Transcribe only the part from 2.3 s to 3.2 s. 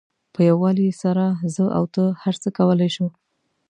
څه کولای شو.